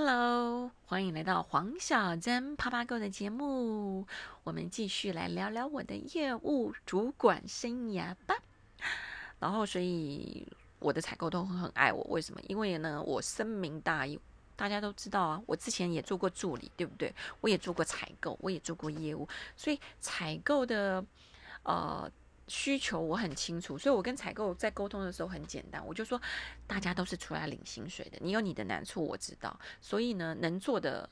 [0.00, 4.06] Hello，欢迎来到黄小珍啪啪购的节目。
[4.44, 8.36] 我们继续来聊聊我的业务主管生涯吧。
[9.40, 10.46] 然后，所以
[10.78, 12.40] 我的采购都很爱我，为什么？
[12.46, 14.16] 因为呢，我深明大义，
[14.54, 15.42] 大家都知道啊。
[15.46, 17.12] 我之前也做过助理，对不对？
[17.40, 19.26] 我也做过采购，我也做过业务，
[19.56, 21.04] 所以采购的
[21.64, 22.08] 呃。
[22.48, 26.20] 需求我很清楚，所以我跟采购在沟通的时候很简单，我就说
[26.66, 31.08] 大家都是出来领薪水的，你有你的难处我知道，所以呢，能做的，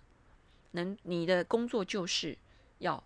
[0.72, 2.36] 能你的工作就是
[2.78, 3.02] 要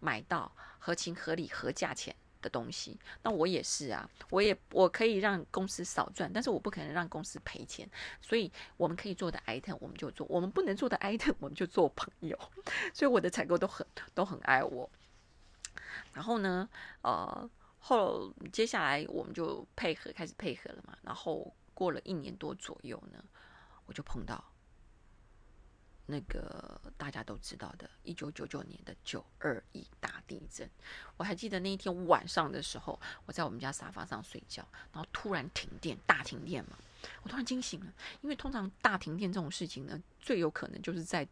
[0.00, 2.96] 买到合情合理合价钱的东西。
[3.22, 7.88] 那我也是啊，我也我可以让公司少赚，但是我不可能让公司赔钱。
[8.20, 12.38] 所以我们可以做的 item 我们就做，我们不能做的 item 我们就做朋友。
[12.94, 14.88] 所以我的采购都很都很爱我。
[16.12, 16.68] 然后呢，
[17.02, 20.96] 呃，后接下来我们就配合开始配合了嘛。
[21.02, 23.22] 然后过了一年多左右呢，
[23.86, 24.42] 我就碰到
[26.06, 30.68] 那个大家都知道的，一九九九年的九二一大地震。
[31.16, 36.78] 我还记得那一天晚上的时候，我在我们家沙发上睡觉，然后突然停电，大停电嘛，
[37.22, 37.92] 我突然惊醒了。
[38.22, 41.26] 因为通常大停电这种事情呢，最有可能就是在。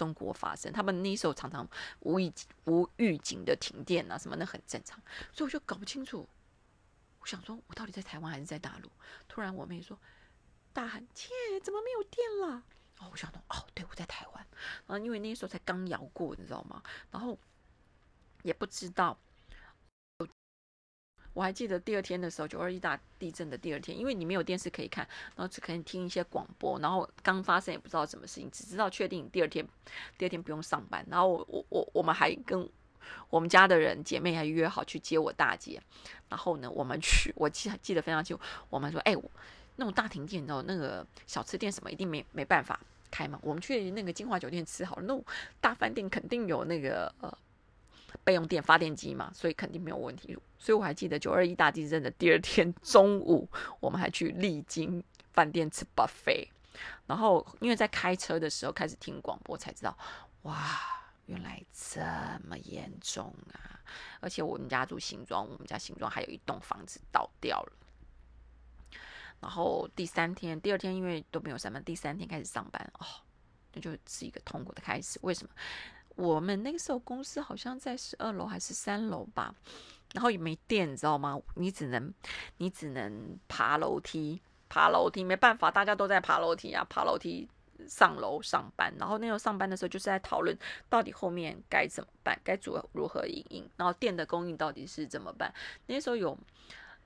[0.00, 1.68] 中国发生，他们那时候常常
[2.00, 2.32] 无预
[2.64, 4.98] 无预警的停电啊，什么那很正常，
[5.30, 6.26] 所以我就搞不清楚。
[7.18, 8.90] 我想说，我到底在台湾还是在大陆？
[9.28, 9.98] 突然我妹说，
[10.72, 11.28] 大喊：“切，
[11.62, 12.64] 怎么没有电了？”
[13.00, 14.46] 哦，我想到，哦，对，我在台湾。
[14.86, 16.82] 然后因为那时候才刚摇过，你知道吗？
[17.10, 17.38] 然后
[18.42, 19.18] 也不知道。
[21.32, 29.66] 我还记得第二天的时候，九二一大地震的第二天，因为你没有电视可以看，然后只可以听一些广播，然后刚发生也不知道什么事情，只知道确定第二天，
[30.18, 32.68] 第二天不用上班，然后我我我我们还跟
[33.28, 35.80] 我们家的人姐妹还约好去接我大姐，
[36.28, 39.16] 然后呢，我们去， 我记记得非常清楚，我们说，哎，
[39.76, 45.16] 那种大停电，你知道那个小吃店什么一定没没办法开嘛，我们去那个金华酒店吃好了，那
[45.60, 47.38] 大饭店肯定有那个呃。
[48.24, 50.36] 备用电发电机嘛，所以肯定没有问题。
[50.58, 53.48] 所以我还记得九二一大地震的第二天中午，
[53.80, 56.48] 我们还去丽晶饭店吃 buffet。
[57.06, 59.96] 然后因为在开车的时候开始听广播，才知道
[60.42, 60.80] 哇，
[61.26, 62.00] 原来这
[62.46, 63.80] 么严重啊！
[64.20, 67.72] 而且我们家住新庄，我们家新庄还有一栋房子倒掉了。
[69.40, 73.06] 然后第三天、第二天因为都没有上班，第三天开始上班哦，
[73.72, 75.18] 那就是一个痛苦的开始。
[75.22, 75.50] 为什么？
[76.20, 79.54] 我们那个时候公司好像在十二楼还是三楼吧，
[80.12, 81.40] 然后也没电，你知道吗？
[81.54, 82.12] 你只能
[82.58, 84.38] 你只能爬楼梯，
[84.68, 87.48] 爬楼梯没办法，大家都在爬楼梯啊，爬楼梯
[87.88, 88.94] 上楼上班。
[88.98, 90.54] 然后那时候上班的时候就是在讨论
[90.90, 95.50] 到底后面该怎么办，该如如何营运，然后电的供应到底是怎么办。
[95.86, 96.36] 那时候有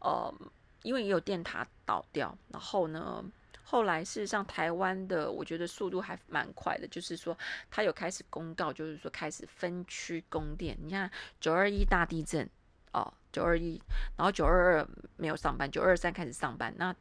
[0.00, 0.34] 呃，
[0.82, 3.24] 因为也有电塔倒掉，然后呢。
[3.66, 7.36] 后来，事实上，台湾的我觉得速度还蛮快的，就是说，
[7.70, 10.76] 他有开始公告，就是说开始分区供电。
[10.82, 11.10] 你看，
[11.40, 12.48] 九二一大地震
[12.92, 13.80] 哦，九二一，
[14.16, 16.72] 然后九二二没有上班，九二三开始上班。
[16.76, 16.94] 那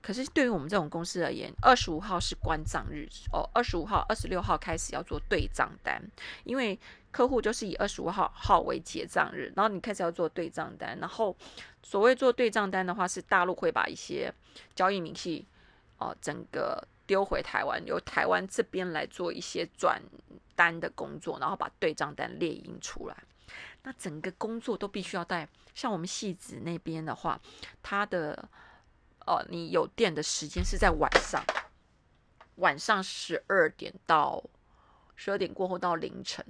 [0.00, 6.00] 可是对于我们这种公司而言，二十五号是关账日哦，二十五号、二十六号开始要做对账单，
[6.44, 6.78] 因为
[7.10, 10.96] 客户就是以二十五号号为结账日，然后你开始要做对账单。
[11.00, 11.36] 然后
[11.82, 14.32] 所谓做对账单的话，是大陆会把一些
[14.74, 15.44] 交易明细。
[16.02, 20.02] 哦，整个丢回台湾，由台湾这边来做一些转
[20.56, 23.16] 单的工作，然后把对账单列印出来。
[23.84, 27.40] 那整个工作都必须要在像我们戏子那边的话，
[27.82, 28.48] 他的
[29.26, 31.44] 哦，你有电的时间是在晚上，
[32.56, 34.42] 晚上十二点到
[35.14, 36.44] 十二点过后到凌晨，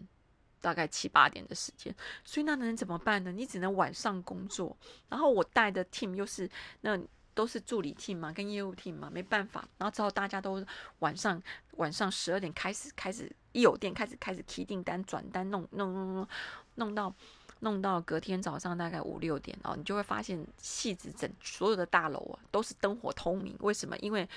[0.62, 1.94] 大概七八点的时间。
[2.24, 3.30] 所以那能怎么办呢？
[3.32, 4.74] 你只能晚上工作。
[5.10, 6.48] 然后我带的 team 又是
[6.80, 6.98] 那。
[7.34, 9.66] 都是助理 team 嘛，跟业务 team 嘛，没办法。
[9.78, 10.64] 然后之后大家都
[10.98, 16.28] 晚上晚上十二点开始开始一有电开始开始提订单转单弄弄弄弄
[16.74, 17.14] 弄到
[17.60, 23.56] 弄到隔天早上大概五六点哦，你就会发现戏子整所有的大楼啊都是灯火通明。
[23.60, 23.96] 为什么？
[23.98, 24.28] 因为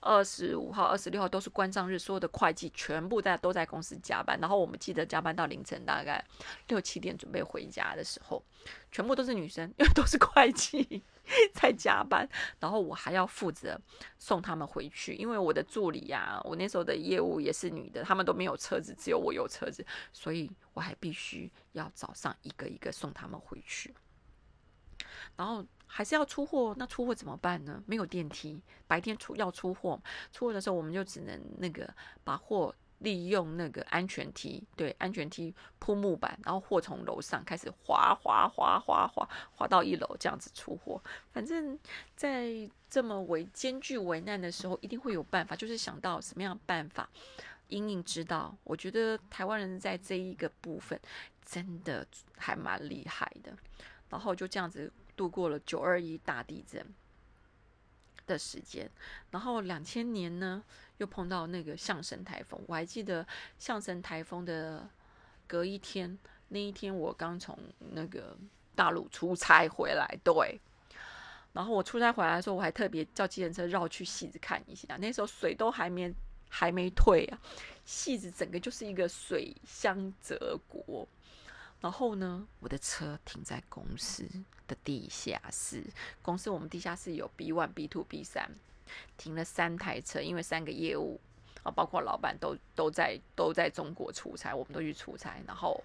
[0.00, 4.38] 二十五号、二十六号都是关账日，所有的会计全部在都在公司加班。
[4.38, 6.22] 然后我们记得加班到凌晨大概
[6.68, 8.44] 六七点准备回家的时候，
[8.92, 11.02] 全部都是女生，因为都是会计。
[11.54, 12.28] 在加班，
[12.60, 13.80] 然后我还要负责
[14.18, 23.94] 送他们回去，因为我的助理呀，我那时候的业务也是女的，他们都没有车子，只有我有车子，所以我还必须要早上一个一个送他们回去，
[25.36, 27.82] 然后还是要出货，那出货怎么办呢？
[27.86, 30.00] 没有电梯，白天出要出货，
[30.32, 31.88] 出货的时候我们就只能那个
[32.22, 41.02] 把货利用那个安全梯，对，安全梯铺木板，然后货从楼上开始滑滑滑滑滑滑到一楼，这样子出货。
[41.32, 41.78] 反正，
[42.16, 47.08] 在这么为艰巨为难的时候，一定会有办法，就是想到什么样的办法。
[47.68, 51.00] 隐隐知道，我觉得台湾人在这一个部分
[51.44, 52.06] 真的
[52.36, 53.56] 还蛮厉害的。
[54.10, 56.86] 然后就这样子度过了九二一大地震
[58.26, 58.88] 的时间。
[59.30, 60.62] 然后两千年呢，
[60.98, 62.60] 又碰到那个象神台风。
[62.66, 63.26] 我还记得
[63.58, 64.88] 象神台风的
[65.46, 66.18] 隔一天，
[66.48, 67.58] 那一天我刚从
[67.92, 68.36] 那个
[68.74, 70.60] 大陆出差回来，对。
[71.52, 74.96] 然后我出差回来的时候，我还特别叫计程车绕去戏子看一下。
[74.96, 76.14] 那时候水都还没。
[76.56, 77.38] 还没退啊，
[77.84, 81.04] 戏子整个就是一个水乡泽国。
[81.80, 84.24] 然后呢，我的车停在公司
[84.68, 85.82] 的地下室，
[86.22, 88.48] 公司我们地下室有 B one、B two、B 三，
[89.16, 91.20] 停了三台车，因为三个业务
[91.62, 95.36] 啊，包括老板都都在都在中国出差，我们都去出差。
[95.46, 95.82] 然后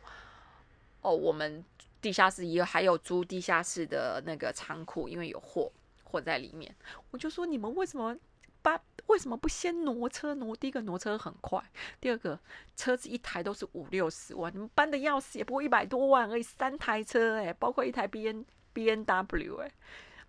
[1.02, 1.64] 哦，我们
[2.02, 5.72] 地下室也还有租地下室的那个仓库，因为有货
[6.04, 6.76] 货在里面。
[7.12, 8.16] 我就说你们为什么？
[8.62, 10.54] 把为什么不先挪车挪？
[10.54, 11.64] 第一个挪车很快，
[12.02, 12.38] 第二个
[12.76, 19.72] 车子一台都是五六十万，你们搬的要死也不过一百多万而已，三台车哎，包括一台 B N B N W 哎，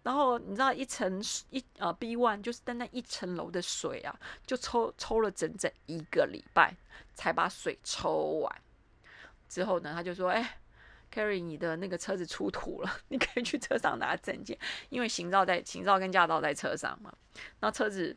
[0.03, 6.75] 然后你知道一层一呃 B one 就是单单一层楼的水啊，就抽抽了整整一个礼拜
[7.15, 8.63] 才把水抽完。
[9.49, 10.59] 之后呢，他就说：“哎
[11.13, 14.57] ，Carry 你的那个车子出土了，你可以去车上拿证件，
[14.89, 17.13] 因为行照在行照跟驾照在车上嘛。”
[17.61, 18.17] 那车子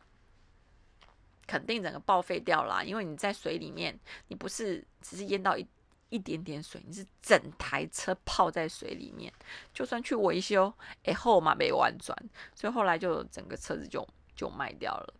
[1.45, 5.67] 肯定整个报废掉了，因为你在水里面，你不是只是淹到一
[6.13, 9.33] 一点点水，你是整台车泡在水里面，
[9.73, 10.71] 就算去维修，
[11.05, 12.15] 哎后嘛没完转，
[12.53, 15.13] 所以后来就整个车子就就卖掉了。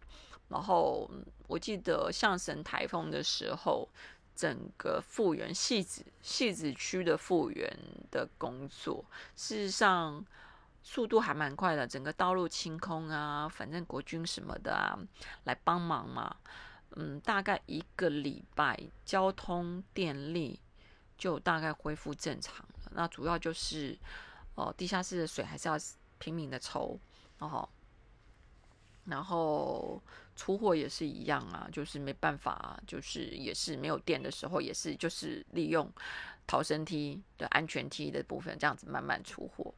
[0.50, 1.10] 然后
[1.48, 3.90] 我记得象神台风的时候，
[4.36, 7.68] 整个复原戏子戏子区的复原
[8.12, 9.04] 的工作，
[9.36, 10.24] 事实上。
[10.86, 15.00] 速度还蛮快的，整个道路清空啊，反正国军什么的啊，
[15.46, 16.36] 来帮忙嘛。
[16.98, 20.60] 嗯，大概一个礼拜，交通电力
[21.18, 22.92] 就大概恢复正常了。
[22.92, 23.98] 那主要就是，
[24.56, 25.76] 哦，地下室的水还是要
[26.20, 27.00] 拼命的抽，
[27.40, 27.68] 然后，
[29.06, 30.02] 然后
[30.36, 35.92] 出货也是一样啊，就是没办法，就是也是没有电的时候，也是就是利用
[36.46, 39.74] 逃生梯的安全梯的部分，这样子慢慢出货。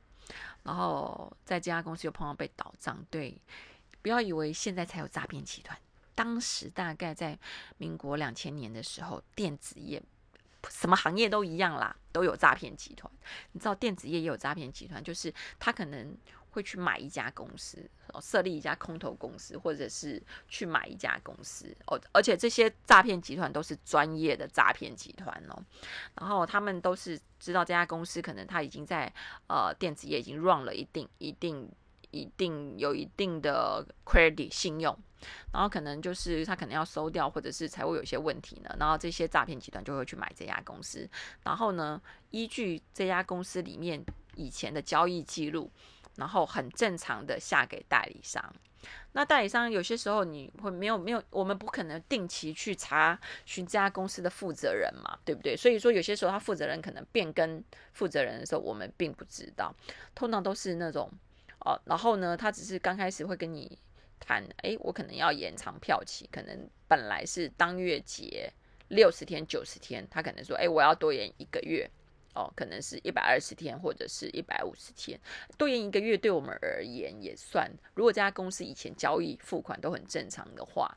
[0.63, 3.39] 然后在这家公司又碰到被倒账，对，
[4.01, 5.79] 不要以为现在才有诈骗集团，
[6.15, 7.37] 当时大概在
[7.77, 10.01] 民国两千年的时候，电子业
[10.69, 13.11] 什么行业都一样啦，都有诈骗集团。
[13.51, 16.17] 你知道电子业也有诈骗集团，就是他可能。
[16.55, 17.85] 会去买一家公司，
[18.21, 21.99] 设立一家空头公司，或者是去买一家公司哦。
[22.13, 25.61] 而且这些诈骗集团都是专业的诈骗集团哦。
[26.17, 29.13] 然后他们都是知道这家公司可能他已经在
[29.47, 31.69] 呃电子业已经 run 了一定一定
[32.15, 34.97] 一定有一定的 credit 信用，
[35.51, 38.75] 然后可能就是他可能要收掉，或者是财务有些问题呢。
[38.79, 41.07] 然后这些诈骗集团就会去买这家公司，
[41.43, 42.01] 然后呢，
[42.31, 44.03] 依据这家公司里面
[44.35, 45.69] 以前的交易记录。
[46.17, 48.41] 然后很正常的下给代理商，
[49.11, 55.57] 那代理商有些时候你会没有没有，我们不可能定期去查询这家公司的负责人嘛，对不对？
[55.57, 59.75] 所以说有些时候他负责人可能变更负责人的时候，我们并不知道，
[60.15, 61.11] 通常都是那种
[61.65, 63.77] 哦，然后呢，他只是刚开始会跟你
[64.19, 68.49] 谈，哎，我可能要延长票期，可能本来是当月结
[68.87, 71.89] 六十天九十天，他可能说，哎，我要多延一个月。
[72.37, 75.17] 哦，可能是一百二十天或者是一百五十天，
[75.57, 77.71] 多延一个月对我们而言也算。
[77.93, 80.93] 如果这家公司以前交易付款都很正常的话，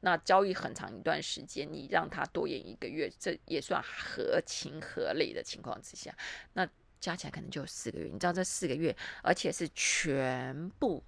[0.00, 6.12] 那交易很长一段时间，你让他多延一个月，这也算合情合理的情况之下，
[6.54, 6.68] 那
[7.02, 8.06] 加起来可能就有四个月。
[8.06, 11.02] 你知道这四个月，而且是全部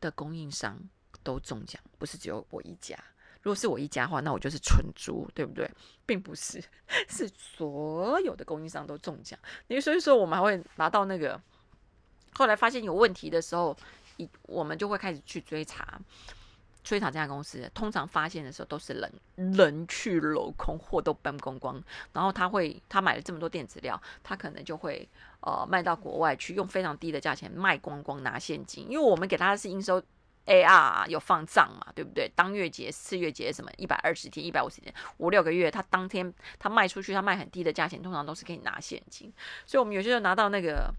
[0.00, 0.76] 的供应商
[1.22, 2.98] 都中奖，不是只有我一家。
[3.40, 5.70] 如果是我一家的话，那我就是蠢猪，对不对？
[6.04, 6.60] 并不是，
[7.08, 9.38] 是所有的供应商都中奖。
[9.68, 11.40] 因为所以说，我们还会拿到那个，
[12.34, 13.76] 后来发现有问题的时候，
[14.16, 16.00] 一我们就会开始去追查，
[16.86, 17.68] 追查这家公司。
[17.74, 19.12] 通常发现的时候都是人
[19.56, 21.82] 人去楼空，货都搬光光。
[22.12, 25.06] 然后他会，他买了这么多电子料，他可能就会
[25.40, 28.86] 呃卖到国外去，用非常低的价钱卖光光，拿现金。
[28.88, 30.00] 因为我们给他的是应收。
[30.46, 32.30] AR 有放账嘛，对不对？
[32.36, 39.32] 当月结、次月结什么一百二十天、一百五十天、五六个月，他当天他卖出去，他卖很低的价钱，通常都是可以拿现金。
[39.66, 40.94] 所以，我们有些时候拿到那个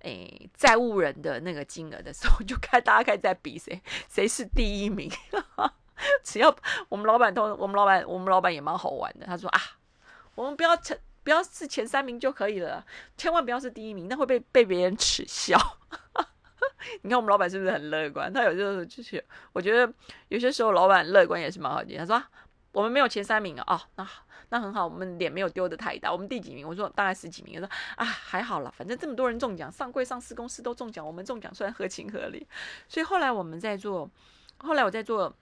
[0.00, 5.10] 诶债务人的那个金额的时候， 就看大家开始在比谁谁是第一名。
[6.22, 6.54] 只要
[6.88, 9.26] 我们老板通，我们老板我们老板也蛮好玩的。
[9.26, 9.60] 他说啊，
[10.34, 12.84] 我们不要前不要是前三名就可以了，
[13.16, 15.58] 千万不要是第一名，那会被被别人耻笑。
[17.02, 18.32] 你看我们老板是不是很乐观？
[18.32, 19.92] 他有时候就是，我觉得
[20.28, 21.96] 有些时候老板乐观也是蛮好的。
[21.96, 22.22] 他说
[22.72, 24.25] 我们没有前三名啊，哦，那好。
[24.48, 26.12] 那很好，我们脸没有丢的太大。
[26.12, 26.66] 我们第几名？
[26.66, 27.60] 我说大概十几名。
[27.60, 32.46] 我说啊，还好了，反正这么多人中奖，上柜上市公司都中奖，我们中奖算合情合理。
[32.88, 34.08] 所以后来我们在做，
[34.58, 35.34] 后来我在做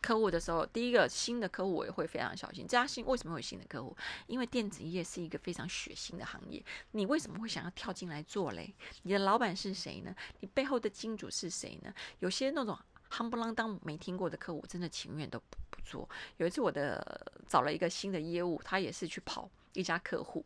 [0.00, 2.64] 客户的时候，第一个新的客户我也会非常小心。
[2.64, 3.96] 这家新为什么会有新的客户？
[4.26, 6.64] 因为电子业是一个非常血腥的行业。
[6.90, 8.74] 你为什么会想要跳进来做嘞？
[9.02, 10.14] 你的老板是谁呢？
[10.40, 11.94] 你背后的金主是谁呢？
[12.18, 12.76] 有些那种。
[13.10, 16.08] 夯不啷当没听过的客户，真的情愿都不不做。
[16.36, 20.44] 有一次，我的找了一个新的业务，他也是去跑一家客户，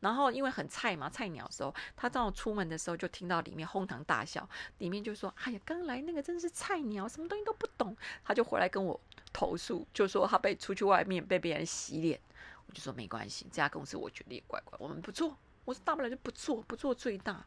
[0.00, 9.00] 然后因为很菜嘛，菜鸟的时候，他正好出门的时候就听到里面哄堂大笑，里面就说：“哎呀，刚来那个真是菜鸟，什么东西都不懂。”他就回来跟我
[9.32, 12.20] 投诉，就说他被出去外面被别人洗脸。
[12.66, 15.36] 我就说没关系，这家公司我觉得也怪怪，我们不做。
[15.64, 17.44] 我说大不了就不做，不做最大。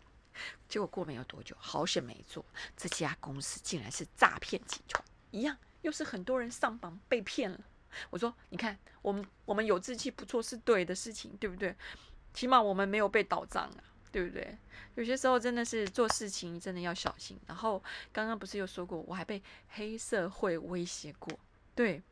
[0.67, 2.45] 结果过没有多久，好险没做。
[2.75, 7.59] 这家公司竟然是诈骗集团，一样又是很多人上榜被骗了。
[8.09, 11.75] 我说，你看，我们我们有志气不做是对的事情，对不对？
[12.33, 14.57] 起码我们没有被倒账啊，对不对？
[14.95, 17.39] 有些时候真的是做事情真的要小心。
[17.47, 21.39] 然后刚刚不是又说过，我还被黑社会威胁过，
[21.73, 22.03] 对，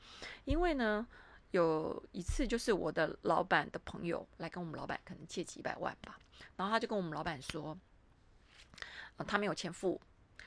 [0.45, 1.05] 因为呢
[1.51, 6.17] 有一次就是我的老板的朋友来跟我们老板可能借几百万吧，
[6.55, 7.77] 然后他就跟我们老板说。
[9.23, 9.99] 他没有钱付，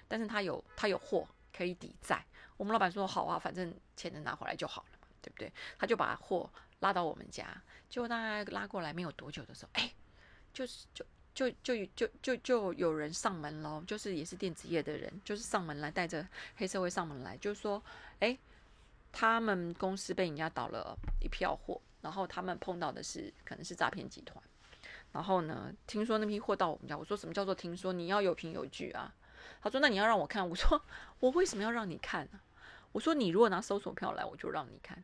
[0.06, 2.25] 但是他有他有货可以抵债。
[2.56, 5.52] 我们老板说好啊，反正钱能拿回来就好了，对不对？
[5.78, 7.46] 他就把货拉到我们家，
[7.88, 9.92] 结果大概拉过来没有多久的时候，哎，
[10.52, 17.80] 就是就就就就就就有人上门喽，就是也是电子业的人，就是上门来带着黑社会上门来，就是说，
[18.18, 18.37] 哎，
[19.12, 24.42] 他们公司被人家倒了一票货，然后他们碰到的是可能是诈骗集团。
[25.12, 25.72] 然后呢？
[25.86, 27.92] 听说那批货到我们家，我说什么叫做听说？
[27.92, 29.14] 你要有凭有据啊！
[29.60, 30.80] 他说那你要让我看，我说
[31.20, 32.40] 我为什么要让你看呢？
[32.92, 35.02] 我说你如果拿搜索票来，我就让你看。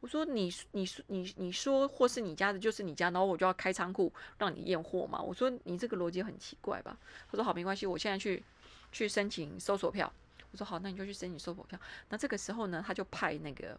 [0.00, 5.20] 我说你你你你说货是你家的，就是你家，然后我就要开仓库让你验货嘛？
[5.20, 6.96] 我说你这个逻辑很奇怪吧？
[7.30, 8.42] 他说好，没关系，我现在去
[8.92, 10.12] 去申请搜索票。
[10.50, 11.78] 我说好，那你就去申请搜索票。
[12.08, 13.78] 那这个时候呢，他就派那个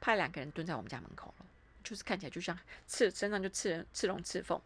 [0.00, 1.46] 派两个人蹲在我们家门口了。
[1.88, 4.60] 就是看起来就像刺身上就刺人刺龙刺凤，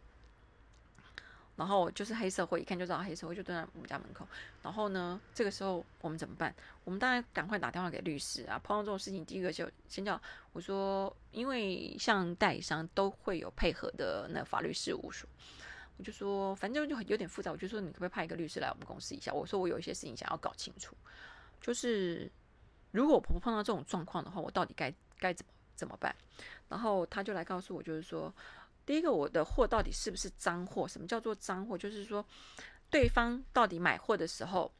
[1.57, 4.27] 然后就是黑社会，一看就知道黑社会就蹲在我们家门口。
[4.63, 6.55] 然后呢，这个时候我们怎么办？
[6.83, 8.59] 我们当然赶快打电话给律师啊！
[8.65, 10.19] 碰到这种事情，第一个就先叫
[10.55, 15.29] 我说，因为像代理商都会有配合的那法律事务所，
[15.99, 19.31] 我就说反正就很有点复杂，我就说你可不可以派一个律师来我们公司一下？
[19.31, 20.97] 我说我有一些事情想要搞清楚，
[21.61, 22.33] 就是
[22.93, 25.53] 如果我婆婆碰到这种状况的话，我到底该该怎么？
[25.81, 26.15] 怎么办？
[26.71, 28.33] 然后他就来告诉我，就是说，
[28.87, 30.89] 第一个，我的货到底是不是脏货？
[30.89, 31.77] 什么叫做脏货？
[31.77, 32.25] 就是说，
[32.89, 34.73] 对方到底买货的时候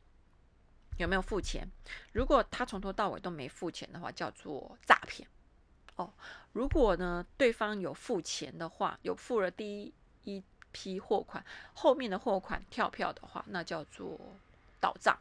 [0.99, 1.69] 有没有付钱？
[2.13, 5.29] 如果他从头到尾都没付钱的话，叫做诈骗。
[5.97, 6.11] 哦，
[6.53, 9.93] 如果呢，对方有付钱的话，有付了第一
[10.23, 11.45] 一批货款，
[11.75, 14.17] 后面的货款跳票的话，那叫做
[14.79, 15.19] 倒账。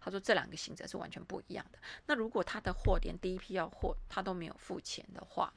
[0.00, 1.78] 他说这两个行者是完全不一样的。
[2.06, 5.52] 那如果他的货连第一批要货他都没有付钱的话，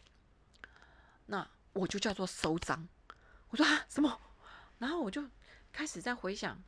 [1.29, 2.87] 那我就叫做收赃。
[3.49, 4.19] 我说啊什么？
[4.79, 5.23] 然后我就
[5.71, 6.61] 开始在回想。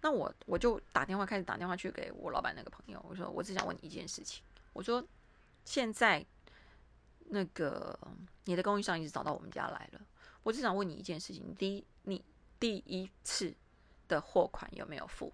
[0.00, 4.42] 那我我就打电话开始打电话去给我老板那个朋友，我说我只想问你一件事情。
[4.72, 5.04] 我说
[5.64, 6.26] 现在
[7.26, 7.96] 那个
[8.44, 10.00] 你的供应商已经找到我们家来了，
[10.42, 12.24] 我只想问你一件事情：第一，你
[12.58, 13.54] 第一次
[14.08, 15.32] 的货款有没有付？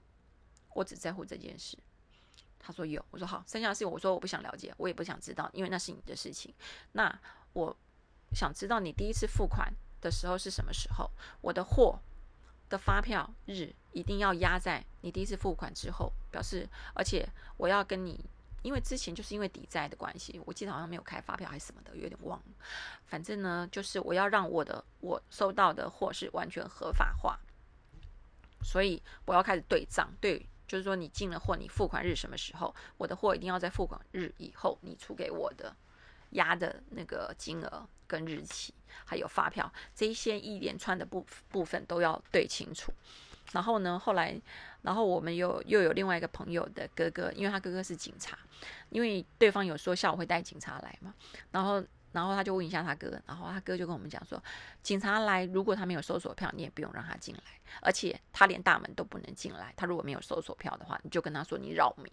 [0.74, 1.78] 我只在乎这件事。
[2.58, 3.42] 他说有，我说好。
[3.46, 6.54] 剩下的事情我说我不想了解，我也不想知道，因为那是你的事情。
[6.92, 7.20] 那
[7.52, 7.74] 我
[8.34, 11.10] 想知道你第一次付款的时候是什么时候？
[11.40, 11.98] 我的货
[12.68, 18.22] 的发票日一定要压在你第一次付款之后，表示而且我要跟你，
[18.62, 22.46] 因为之前就是因为抵债的关系，我记得好像没有开发票还是什么的，有点忘了。
[23.06, 27.38] 反正呢，就是我要让我的我收到的货是完全合法化，
[28.62, 30.46] 所以我要开始对账对。
[30.68, 32.72] 就是说，你进了货，你付款日什么时候？
[32.98, 35.74] 我的货一定要在付款日以后，你出给我的
[36.32, 38.74] 压的那个金额跟日期，
[39.06, 42.92] 还有发票这一些一连串的部部分都要对清楚。
[43.52, 44.38] 然后呢，后来，
[44.82, 48.38] 然后我们又又有另外一个朋友的哥哥，因为他哥哥是警察，
[48.90, 51.14] 因为对方有说下午会带警察来嘛，
[51.50, 51.82] 然后。
[52.12, 54.42] 然后他就问一下他哥，然后他哥就跟我们讲说，
[54.82, 57.42] 警察来，如果他没有搜索票，你也不用让他进来，
[57.82, 59.72] 而且他连大门都不能进来。
[59.76, 62.10] 他如果没有搜索票的话，你就跟他说你扰民。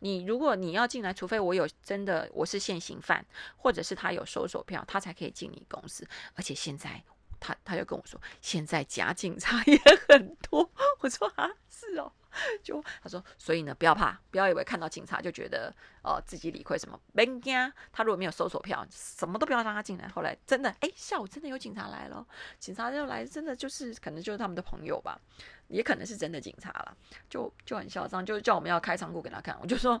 [0.00, 3.24] 你如果你要进来，除非我有真的我是现行犯，
[3.56, 6.06] 或者是他有收手票，他才可以进你公司。
[6.34, 7.02] 而且现在
[7.40, 10.70] 他他就跟我说，现在假警察也很多。
[11.00, 12.12] 我说啊，是哦。
[12.62, 16.98] 就他说，所以呢，不要怕，不要以为看到警察就觉得哦自己理亏什么。
[17.14, 20.08] 别惊，他如果没有搜索票，什么都不要让他进来。
[20.08, 22.26] 后来真的，哎，下午真的有警察来了，
[22.58, 25.20] 警察就来，真的就是可能就是他们的朋友吧，
[25.68, 26.96] 也可能是真的警察了，
[27.28, 29.56] 就就很嚣张，就叫我们要开仓库给他看。
[29.60, 30.00] 我就说，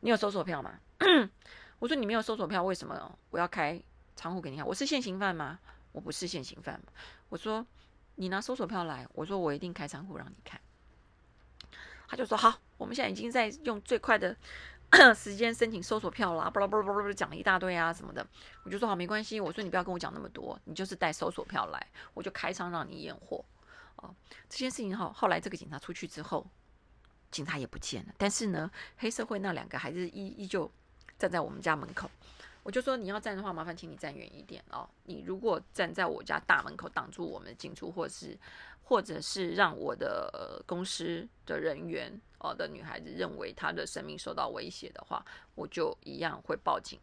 [0.00, 0.78] 你有搜索票吗？
[1.78, 3.80] 我说你没有搜索票，为什么我要开
[4.14, 4.66] 仓库给你看？
[4.66, 5.58] 我是现行犯吗？
[5.92, 6.80] 我不是现行犯。
[7.28, 7.66] 我说
[8.16, 10.60] 你拿搜索票来，我说我一定开仓库让你看。
[12.08, 14.36] 他就说好，我们现在已经在用最快的
[15.14, 18.26] 时间申请搜索票了，巴拉巴拉巴拉讲了一大堆啊什么的。
[18.64, 19.40] 我就说好，没关系。
[19.40, 23.44] 我说你不要跟我讲那么多，你就是带搜索票来，我就开仓让你验货。
[23.96, 24.14] 哦，
[24.48, 26.46] 这件事情后后来这个警察出去之后，
[27.30, 28.12] 警察也不见了。
[28.16, 30.70] 但是呢，黑社会那两个还是依依旧
[31.18, 32.10] 站在我们家门口。
[32.66, 34.88] 我就说你要站的话，麻烦请你站远一点哦。
[35.04, 38.36] 你如果站在我家大门口挡住我们进出，或是。
[38.88, 42.08] 或者是让我的公司的人员
[42.38, 46.96] 哦的女孩子认为她的生命受到威胁的话，我就一样会报警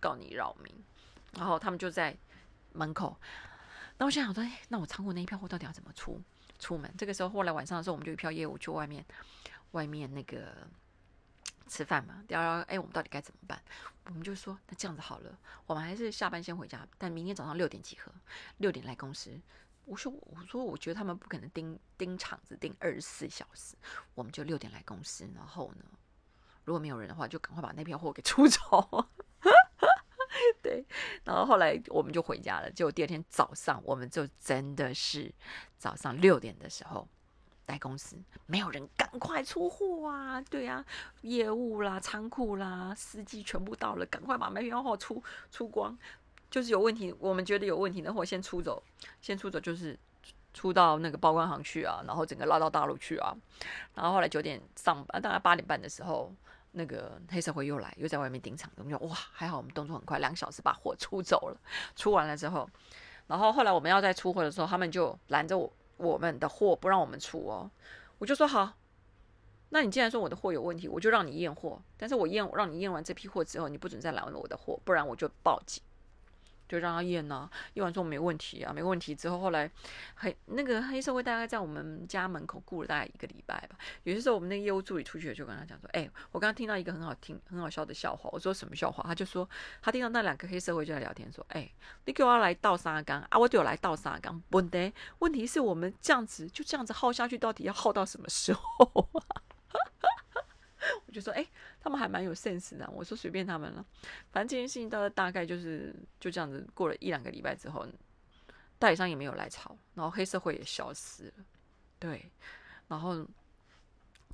[0.00, 0.74] 告你扰民。
[1.34, 2.16] 然后他们就在
[2.72, 3.14] 门口。
[3.98, 6.18] 那我想想说，哎，那我仓库那一票货到底要怎么出
[6.58, 6.90] 出门？
[6.96, 9.04] 这个时候，后来晚上的时候，我们就一票业务去外面
[9.72, 10.66] 外面那个
[11.70, 12.22] 吃饭嘛。
[12.28, 13.62] 聊聊，哎，我们到底该怎么办？
[14.06, 18.12] 我们就说，那这样子好了，我们还是下班先回家，但明天早上六点集合，
[18.58, 19.40] 六点来公司。
[19.84, 23.76] 我说，我说，我觉得他们不可能盯盯场子盯二十四小时，
[24.14, 25.84] 我们就六点来公司，然后呢，
[26.64, 29.08] 如果没有人的话，就赶快把那票货给出走。
[30.62, 30.84] 对，
[31.24, 32.70] 然后后来我们就回家了。
[32.70, 35.32] 结果第二天早上，我们就真的是
[35.76, 37.08] 早上六点的时候
[37.70, 40.40] 来公司，没有人，赶快出货啊！
[40.50, 40.84] 对啊，
[41.22, 45.96] 业务啦、仓库啦、司机全部到了，赶快把那票货出出光。
[46.50, 48.82] 就是有问题，我们觉得有问题的货先出走，
[49.20, 49.96] 先出走就是
[50.52, 53.32] 出到那个报关行去啊，然后整个拉到大陆去啊，
[53.94, 56.34] 然后后来九点上班，大概八点半的时候，
[56.72, 61.56] 那个黑社会又来，又在外面盯场，我们就哇，还好我们动作很快，两小时把货出走了，
[61.94, 62.68] 出完了之后，
[63.28, 67.70] 然后后来我们要再出货的时候，他们就拦着我我们的货不让我们出哦，
[68.18, 68.72] 我就说好，
[69.68, 75.82] 那你既然说我的货有问题，我就让你验货，但是我验让你验完这批货之后，你不准再拦我的货，不然我就报警。
[76.70, 79.68] 就让他验呐，验完之后没问题啊，没问题之后，后来
[80.14, 83.76] 黑那个黑社会大概在我们家门口雇了大概一个礼拜吧。
[84.04, 89.48] 有些时候我们那个业务助理出去就跟他讲说：“哎，我刚刚听到一个很好听、很好笑的笑话。”我说：“什么笑话？”他就说
[89.82, 91.68] ：“他听到那两个黑社会就在聊天，说：‘哎，
[92.04, 99.42] 你给我来倒沙缸啊，我就来倒沙缸。’问题问题是我们这样子就这样子耗下去，到底要耗到什么时候啊？”
[101.06, 101.46] 我就说：“哎。”
[101.82, 103.82] 他们还蛮有 sense 的，我说随便他们了，
[104.30, 107.86] 反正这件事情到大概就是就这样子过了一两个礼拜之后，
[108.78, 111.44] 代理商也没有来吵，然后黑社会也消失了，
[111.98, 112.30] 对，
[112.86, 113.26] 然后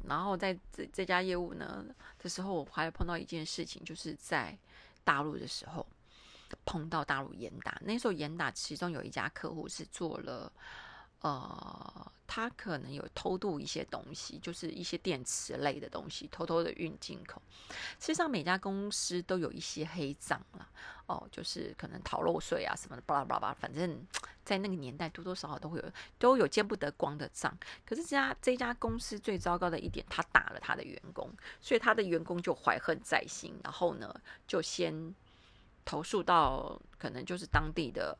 [0.09, 1.87] 然后在这这家业务呢
[2.19, 4.59] 的时候，我还碰到一件事情，就是在
[5.05, 5.87] 大陆的时候
[6.65, 10.53] 碰到大陆严打，那时候严打其中有一家客户是做了。
[11.27, 17.43] 呃，他可能有偷渡一些东西，就是一些电池类的东西，偷偷的运进口。
[17.99, 20.69] 实际上，每家公司都有一些黑账了，
[21.07, 24.07] 哦，就是可能逃漏税啊什么的，巴拉巴拉，反正
[24.45, 27.53] 在那个年代多多少少都会有，都有见不得光的账。
[27.85, 31.29] 可是这家这家公司最糟糕的一点，他打了他的员工，
[31.61, 34.15] 所以他的员工就怀恨在心，然后呢，
[34.47, 35.13] 就先
[35.85, 38.17] 投诉到可能就是当地的。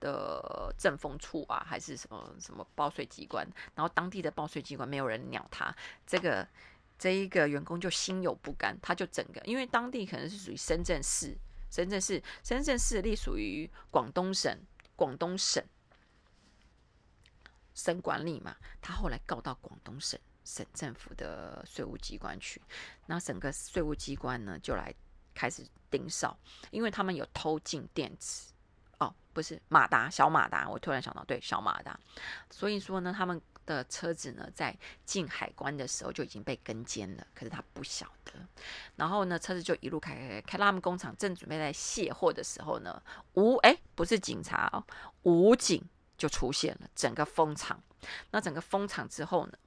[0.00, 5.74] 的政风处啊，还是什么什么报税机关，然后当地的报税机关没有人鸟他，
[6.06, 6.46] 这个
[6.98, 11.36] 这一个员工就心有不甘，他就整个，因为当地可能是属于深圳市，
[11.70, 14.58] 深圳市深圳市隶属于广东省，
[14.96, 15.62] 广东省
[17.74, 22.60] 省管理嘛，他后来告到广东省省政府的税务机关去，
[23.06, 24.94] 那整个税务机关呢就来
[25.34, 26.36] 开始盯梢，
[26.70, 28.52] 因为他们有偷进电池。
[28.98, 31.98] 哦，不是马达，小马达，我突然想到，对，小马达。
[32.50, 38.32] 所以说呢，他们的车子呢，在进海关的时候就已经被跟监了，可是他不晓得。
[38.96, 43.00] 然后呢，车子就一路开开开到他们工厂，正准备在卸货的时候呢，
[43.34, 44.84] 武哎，不是警察哦，
[45.22, 45.82] 武警
[46.16, 47.80] 就出现了，整个封场。
[48.30, 49.58] 那整个封场之后呢，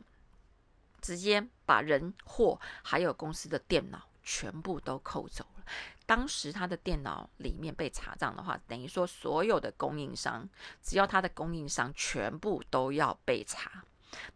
[1.01, 5.45] 直接把人货还有公司的电脑全部都扣走。
[6.05, 10.47] 当时他的电脑里面被查账的话，等于说所有的供应商，
[10.81, 13.83] 只要他的供应商全部都要被查。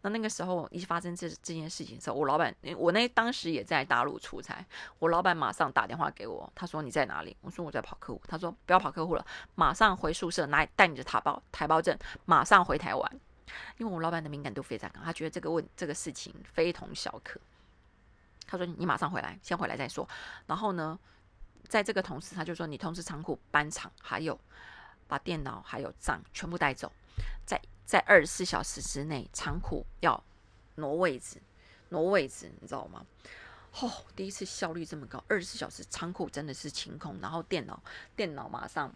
[0.00, 4.64] 那那个时候一发生这这件事情的时候，我老板，我那当时也在大陆出差，
[4.98, 7.36] 我老板马上打电话给我，他说你在哪里？
[7.42, 8.22] 我说我在跑客户。
[8.26, 13.20] 他说不要跑客户了，马上回宿舍拿带你的台胞台胞证，马上回台湾。
[13.76, 17.38] 因为我老板的敏感度非常高，他觉得这个问这个事情非同小可。
[18.46, 20.08] 他说你马上回来，先回来再说。
[20.46, 20.98] 然后呢，
[21.68, 24.38] 在这个同时，他就说你通知仓库搬场，还有
[25.06, 26.92] 把电脑还有账全部带走，
[27.44, 27.60] 在。
[27.86, 30.20] 在二十四小时之内，仓库要
[30.74, 31.40] 挪位置，
[31.90, 33.06] 挪位置，你知道吗？
[33.80, 37.80] 哦，第一次效率这么高，二十四小时仓库真的是清空，然后电脑
[38.16, 38.92] 电脑马上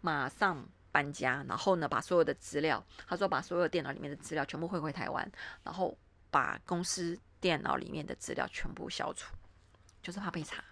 [0.00, 5.30] 马上搬家，然后呢，把所有的资料，他说把所有电脑里面的资料全部汇回台湾，
[5.62, 5.96] 然后
[6.28, 9.32] 把公司电脑里面的资料全部消除，
[10.02, 10.64] 就是怕被查。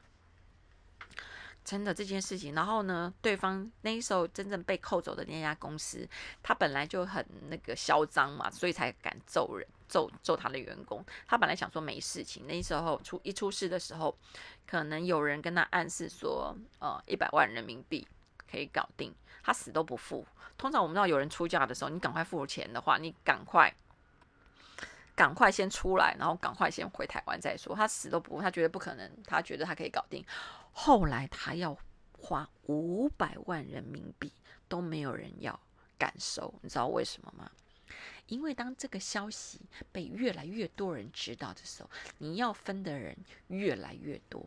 [1.64, 6.09] 真的这件事情，然后呢，对方那时候真正被扣走的那家公司，
[6.42, 11.05] 他本来就很那个嚣张嘛，所以才敢揍人，揍揍他的员工。
[11.27, 14.16] 他本来想说没事情，那时候出一出事的时候，
[14.66, 18.07] 可能有人跟他暗示说，呃，一百万人民币
[18.51, 20.27] 可以搞定，他死都不付。
[20.57, 23.73] 通常我们知道有人出价的时候，你赶快付钱的话，你赶快。
[25.16, 27.77] 赶快先出来，然后赶快先回台湾再说。
[27.77, 30.25] 他死都不，他觉得不可能，他觉得他可以搞定。
[30.72, 31.76] 后来他要
[32.12, 34.33] 花五百万人民币，
[34.68, 35.59] 都没有人要
[35.98, 37.50] 敢收，你知道为什么吗？
[38.26, 43.16] 因为当这个消息被越来越多人知道的时候，你要分的人
[43.48, 44.46] 越来越多。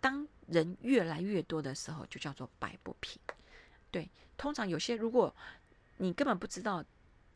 [0.00, 3.20] 当人越来越多的时候，就叫做摆不平。
[3.90, 5.34] 对，通常有些如果
[5.96, 6.84] 你根本不知道。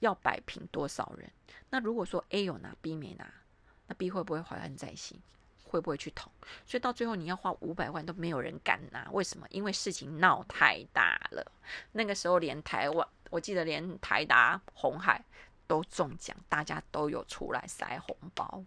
[0.00, 1.28] 要摆平多少人？
[1.70, 3.28] 那如果说 A 有拿，B 没拿，
[3.88, 5.20] 那 B 会不会怀恨在心？
[5.68, 6.32] 会不会去捅？
[6.66, 9.46] 所以到最后你要花五百万都没有人敢拿，为什么？
[9.50, 11.52] 因为事情闹太大了。
[11.92, 15.24] 那个时候连台湾，我记得连台达、红海
[15.66, 18.64] 都中奖，大家都有出来塞红包。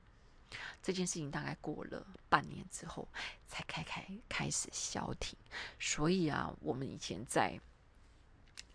[0.81, 3.07] 这件事情大概过了半年之后，
[3.47, 5.37] 才开开开始消停。
[5.79, 7.59] 所以啊，我们以前在。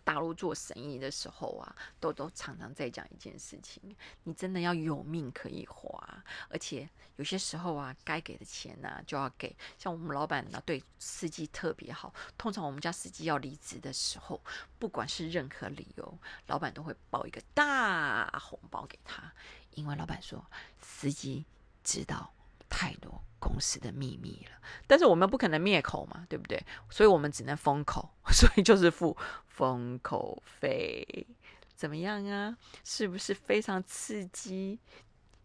[0.07, 3.93] 大陆做生意的时候啊，都都常常在讲一件事情：
[4.23, 9.53] 你真的要有命可以花，而且有些时候啊，该给的钱呢就要给。
[9.77, 12.13] 像我们老板呢，对司机特别好。
[12.37, 14.41] 通常我们家司机要离职的时候，
[14.79, 19.29] 不管是任何理由，老板都会包一个大红包给他，
[19.71, 20.41] 因为老板说
[20.79, 21.43] 司机
[21.83, 22.31] 知道。
[22.69, 26.61] 太多公司的秘密了，但是我们不可能灭口嘛，对不对？
[26.89, 29.15] 所以我们只能封口， 所以就是付
[29.47, 31.27] 封口费，
[31.75, 32.57] 怎么样啊？
[32.83, 34.79] 是不是非常刺激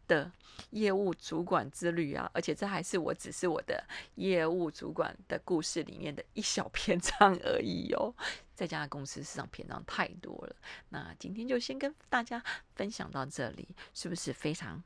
[0.09, 0.33] 的
[0.71, 2.31] 业务主管之旅啊？
[2.33, 8.15] 而且这还是我只是我的业务主管的故事里面的一小篇章而已哦。
[8.57, 10.57] 这家公司市场篇章太多了，
[10.91, 12.43] 那今天就先跟大家
[12.75, 14.83] 分享到这里，是不是非常？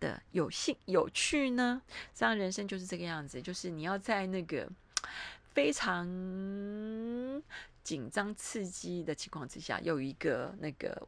[0.00, 1.82] 的有兴有趣呢，
[2.14, 4.68] 这样人生就是这个样子，就是你要在那个
[5.54, 6.06] 非常
[7.82, 11.06] 紧张刺激的情况之下，有一个那个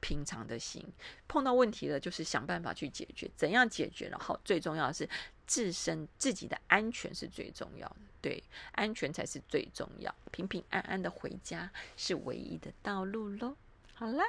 [0.00, 0.84] 平常的心，
[1.26, 4.08] 碰到问题了就是想办法去解决，怎样解决？
[4.08, 5.08] 然后最重要的是
[5.46, 13.56] 自身自己的安全是最重要的，对，安全才是最重要，平平安安的回家是唯一的道路喽。
[13.98, 14.22] 好了，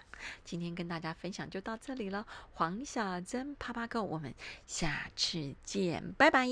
[0.43, 2.25] 今天跟大家分享就到这里了。
[2.53, 4.33] 黄小珍啪啪购，我们
[4.65, 6.47] 下次见，拜拜。